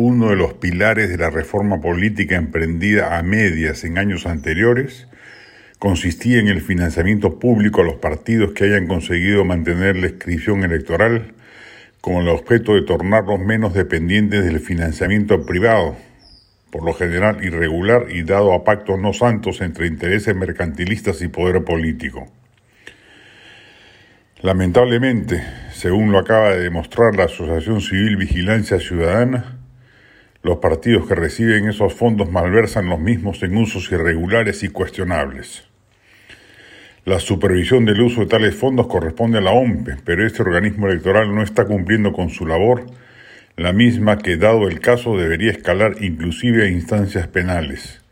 Uno 0.00 0.28
de 0.28 0.36
los 0.36 0.52
pilares 0.54 1.08
de 1.08 1.16
la 1.16 1.28
reforma 1.28 1.80
política 1.80 2.36
emprendida 2.36 3.18
a 3.18 3.22
medias 3.24 3.82
en 3.82 3.98
años 3.98 4.26
anteriores 4.26 5.08
consistía 5.80 6.38
en 6.38 6.46
el 6.46 6.60
financiamiento 6.60 7.40
público 7.40 7.80
a 7.80 7.84
los 7.84 7.96
partidos 7.96 8.52
que 8.52 8.66
hayan 8.66 8.86
conseguido 8.86 9.44
mantener 9.44 9.96
la 9.96 10.06
inscripción 10.06 10.62
electoral 10.62 11.34
con 12.00 12.14
el 12.18 12.28
objeto 12.28 12.74
de 12.74 12.82
tornarlos 12.82 13.40
menos 13.40 13.74
dependientes 13.74 14.44
del 14.44 14.60
financiamiento 14.60 15.44
privado, 15.44 15.96
por 16.70 16.84
lo 16.84 16.94
general 16.94 17.42
irregular 17.42 18.06
y 18.08 18.22
dado 18.22 18.54
a 18.54 18.62
pactos 18.62 19.00
no 19.00 19.12
santos 19.12 19.60
entre 19.62 19.88
intereses 19.88 20.36
mercantilistas 20.36 21.20
y 21.22 21.26
poder 21.26 21.64
político. 21.64 22.30
Lamentablemente, 24.42 25.42
según 25.72 26.12
lo 26.12 26.20
acaba 26.20 26.50
de 26.50 26.60
demostrar 26.60 27.16
la 27.16 27.24
Asociación 27.24 27.80
Civil 27.80 28.16
Vigilancia 28.16 28.78
Ciudadana, 28.78 29.57
los 30.42 30.58
partidos 30.58 31.06
que 31.06 31.14
reciben 31.14 31.68
esos 31.68 31.94
fondos 31.94 32.30
malversan 32.30 32.88
los 32.88 33.00
mismos 33.00 33.42
en 33.42 33.56
usos 33.56 33.90
irregulares 33.90 34.62
y 34.62 34.68
cuestionables. 34.68 35.68
La 37.04 37.20
supervisión 37.20 37.84
del 37.84 38.00
uso 38.02 38.20
de 38.20 38.26
tales 38.26 38.54
fondos 38.54 38.86
corresponde 38.86 39.38
a 39.38 39.40
la 39.40 39.50
OMPE, 39.50 39.96
pero 40.04 40.26
este 40.26 40.42
organismo 40.42 40.88
electoral 40.88 41.34
no 41.34 41.42
está 41.42 41.64
cumpliendo 41.64 42.12
con 42.12 42.28
su 42.30 42.46
labor, 42.46 42.86
la 43.56 43.72
misma 43.72 44.18
que, 44.18 44.36
dado 44.36 44.68
el 44.68 44.78
caso, 44.78 45.16
debería 45.16 45.50
escalar 45.50 45.96
inclusive 46.00 46.64
a 46.64 46.68
instancias 46.68 47.26
penales. 47.26 48.02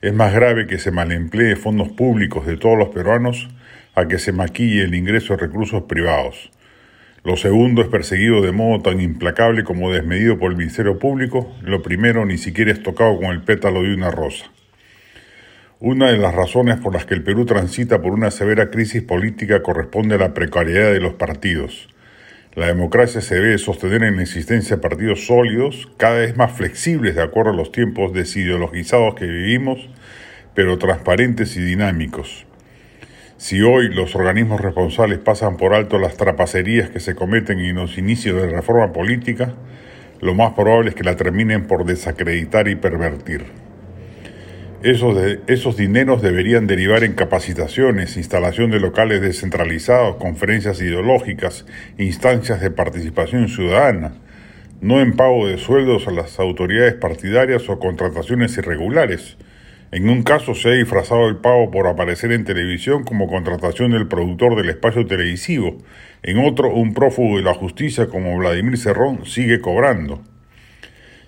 Es 0.00 0.14
más 0.14 0.32
grave 0.32 0.68
que 0.68 0.78
se 0.78 0.92
malemplee 0.92 1.56
fondos 1.56 1.88
públicos 1.88 2.46
de 2.46 2.56
todos 2.56 2.78
los 2.78 2.90
peruanos 2.90 3.48
a 3.96 4.06
que 4.06 4.20
se 4.20 4.30
maquille 4.30 4.84
el 4.84 4.94
ingreso 4.94 5.34
de 5.34 5.40
recursos 5.40 5.82
privados. 5.84 6.52
Lo 7.24 7.36
segundo 7.36 7.82
es 7.82 7.88
perseguido 7.88 8.40
de 8.42 8.52
modo 8.52 8.80
tan 8.80 9.00
implacable 9.00 9.64
como 9.64 9.90
desmedido 9.90 10.38
por 10.38 10.52
el 10.52 10.56
Ministerio 10.56 10.98
Público. 10.98 11.52
Lo 11.62 11.82
primero 11.82 12.24
ni 12.24 12.38
siquiera 12.38 12.70
es 12.70 12.82
tocado 12.82 13.16
con 13.16 13.26
el 13.26 13.42
pétalo 13.42 13.82
de 13.82 13.92
una 13.94 14.10
rosa. 14.10 14.46
Una 15.80 16.10
de 16.10 16.18
las 16.18 16.34
razones 16.34 16.78
por 16.78 16.92
las 16.94 17.06
que 17.06 17.14
el 17.14 17.22
Perú 17.22 17.44
transita 17.44 18.02
por 18.02 18.12
una 18.12 18.30
severa 18.32 18.70
crisis 18.70 19.02
política 19.02 19.62
corresponde 19.62 20.16
a 20.16 20.18
la 20.18 20.34
precariedad 20.34 20.92
de 20.92 21.00
los 21.00 21.14
partidos. 21.14 21.88
La 22.56 22.66
democracia 22.66 23.20
se 23.20 23.36
debe 23.36 23.58
sostener 23.58 24.02
en 24.02 24.16
la 24.16 24.22
existencia 24.22 24.74
de 24.74 24.82
partidos 24.82 25.26
sólidos, 25.26 25.88
cada 25.96 26.18
vez 26.18 26.36
más 26.36 26.50
flexibles 26.50 27.14
de 27.14 27.22
acuerdo 27.22 27.52
a 27.52 27.56
los 27.56 27.70
tiempos 27.70 28.12
desideologizados 28.12 29.14
que 29.14 29.26
vivimos, 29.26 29.88
pero 30.54 30.78
transparentes 30.78 31.56
y 31.56 31.60
dinámicos. 31.60 32.47
Si 33.38 33.62
hoy 33.62 33.88
los 33.88 34.16
organismos 34.16 34.60
responsables 34.60 35.20
pasan 35.20 35.56
por 35.56 35.72
alto 35.72 36.00
las 36.00 36.16
trapacerías 36.16 36.90
que 36.90 36.98
se 36.98 37.14
cometen 37.14 37.60
en 37.60 37.76
los 37.76 37.96
inicios 37.96 38.34
de 38.34 38.48
la 38.48 38.56
reforma 38.56 38.92
política, 38.92 39.54
lo 40.20 40.34
más 40.34 40.54
probable 40.54 40.90
es 40.90 40.96
que 40.96 41.04
la 41.04 41.14
terminen 41.14 41.68
por 41.68 41.84
desacreditar 41.84 42.66
y 42.66 42.74
pervertir. 42.74 43.44
Esos, 44.82 45.16
esos 45.46 45.76
dineros 45.76 46.20
deberían 46.20 46.66
derivar 46.66 47.04
en 47.04 47.12
capacitaciones, 47.12 48.16
instalación 48.16 48.72
de 48.72 48.80
locales 48.80 49.20
descentralizados, 49.20 50.16
conferencias 50.16 50.80
ideológicas, 50.80 51.64
instancias 51.96 52.60
de 52.60 52.72
participación 52.72 53.48
ciudadana, 53.48 54.14
no 54.80 55.00
en 55.00 55.14
pago 55.14 55.46
de 55.46 55.58
sueldos 55.58 56.08
a 56.08 56.10
las 56.10 56.40
autoridades 56.40 56.94
partidarias 56.94 57.68
o 57.68 57.78
contrataciones 57.78 58.58
irregulares, 58.58 59.36
en 59.90 60.08
un 60.08 60.22
caso 60.22 60.54
se 60.54 60.68
ha 60.68 60.72
disfrazado 60.72 61.28
el 61.28 61.36
pago 61.36 61.70
por 61.70 61.86
aparecer 61.86 62.32
en 62.32 62.44
televisión 62.44 63.04
como 63.04 63.26
contratación 63.26 63.92
del 63.92 64.06
productor 64.06 64.56
del 64.56 64.68
espacio 64.68 65.06
televisivo. 65.06 65.78
En 66.22 66.38
otro, 66.44 66.72
un 66.74 66.92
prófugo 66.92 67.38
de 67.38 67.42
la 67.42 67.54
justicia 67.54 68.08
como 68.08 68.36
Vladimir 68.36 68.76
Cerrón 68.76 69.24
sigue 69.24 69.60
cobrando. 69.60 70.22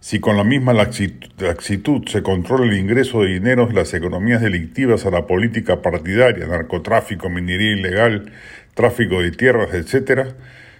Si 0.00 0.20
con 0.20 0.36
la 0.36 0.44
misma 0.44 0.72
laxitud 0.72 2.06
se 2.06 2.22
controla 2.22 2.66
el 2.66 2.78
ingreso 2.78 3.22
de 3.22 3.34
dinero 3.34 3.66
de 3.66 3.74
las 3.74 3.92
economías 3.92 4.40
delictivas 4.40 5.04
a 5.04 5.10
la 5.10 5.26
política 5.26 5.82
partidaria, 5.82 6.46
narcotráfico, 6.46 7.28
minería 7.28 7.72
ilegal, 7.72 8.32
tráfico 8.74 9.20
de 9.20 9.32
tierras, 9.32 9.74
etc., 9.74 10.34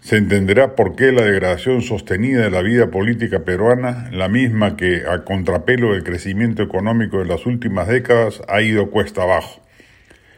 se 0.00 0.16
entenderá 0.16 0.74
por 0.74 0.96
qué 0.96 1.12
la 1.12 1.22
degradación 1.22 1.82
sostenida 1.82 2.42
de 2.42 2.50
la 2.50 2.62
vida 2.62 2.90
política 2.90 3.40
peruana, 3.40 4.08
la 4.12 4.28
misma 4.28 4.76
que 4.76 5.02
a 5.08 5.24
contrapelo 5.24 5.92
del 5.92 6.04
crecimiento 6.04 6.62
económico 6.62 7.18
de 7.18 7.26
las 7.26 7.46
últimas 7.46 7.88
décadas, 7.88 8.40
ha 8.48 8.62
ido 8.62 8.90
cuesta 8.90 9.22
abajo. 9.22 9.60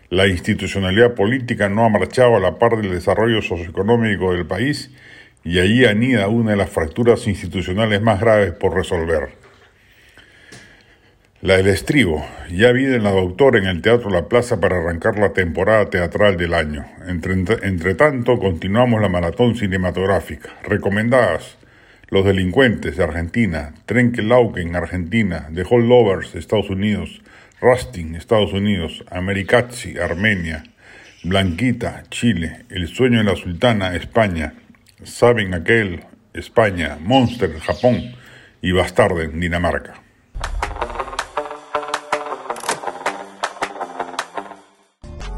La 0.09 0.27
institucionalidad 0.27 1.15
política 1.15 1.69
no 1.69 1.85
ha 1.85 1.89
marchado 1.89 2.37
a 2.37 2.41
la 2.41 2.59
par 2.59 2.77
del 2.79 2.91
desarrollo 2.91 3.43
socioeconómico 3.43 4.33
del 4.33 4.47
país 4.47 4.91
y 5.45 5.61
allí 5.61 5.85
anida 5.85 6.27
una 6.29 6.53
de 6.53 6.57
las 6.57 6.71
fracturas 6.71 7.27
institucionales 7.27 8.03
más 8.03 8.21
graves 8.21 8.53
por 8.53 8.75
resolver. 8.75 9.40
La 11.43 11.57
del 11.57 11.69
estribo. 11.69 12.23
Ya 12.51 12.71
viene 12.71 12.99
la 12.99 13.13
doctora 13.13 13.59
en 13.59 13.65
el 13.65 13.81
Teatro 13.81 14.11
La 14.11 14.29
Plaza 14.29 14.61
para 14.61 14.77
arrancar 14.77 15.19
la 15.19 15.33
temporada 15.33 15.89
teatral 15.89 16.37
del 16.37 16.53
año. 16.53 16.85
Entre, 17.07 17.95
tanto, 17.95 18.39
continuamos 18.39 19.01
la 19.01 19.09
maratón 19.09 19.57
cinematográfica. 19.57 20.51
Recomendadas. 20.65 21.57
Los 22.11 22.27
delincuentes 22.27 22.99
de 22.99 23.05
Argentina, 23.05 23.73
Trenkelauken, 23.87 24.77
Argentina, 24.77 25.49
The 25.55 25.63
Lovers, 25.63 26.35
Estados 26.35 26.69
Unidos, 26.69 27.23
Rusting, 27.63 28.17
Estados 28.17 28.53
Unidos, 28.53 29.03
Americazzi, 29.11 29.97
Armenia, 29.97 30.65
Blanquita, 31.25 32.03
Chile, 32.11 32.67
El 32.69 32.87
sueño 32.87 33.17
de 33.17 33.25
la 33.25 33.37
sultana, 33.37 33.97
España, 33.97 34.53
Saben 35.05 35.55
aquel, 35.55 36.05
España, 36.35 36.99
Monster, 37.01 37.59
Japón 37.61 38.13
y 38.61 38.73
Bastarden, 38.73 39.41
Dinamarca. 39.41 40.10